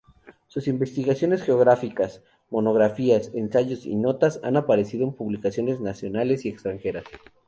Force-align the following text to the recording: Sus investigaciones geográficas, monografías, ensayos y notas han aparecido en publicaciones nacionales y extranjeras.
Sus 0.47 0.67
investigaciones 0.67 1.43
geográficas, 1.43 2.23
monografías, 2.49 3.29
ensayos 3.35 3.85
y 3.85 3.93
notas 3.93 4.39
han 4.41 4.57
aparecido 4.57 5.03
en 5.05 5.13
publicaciones 5.13 5.79
nacionales 5.79 6.43
y 6.43 6.49
extranjeras. 6.49 7.03